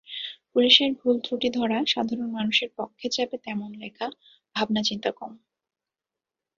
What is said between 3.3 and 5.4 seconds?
তেমন লেখা, ভাবনাচিন্তা কম।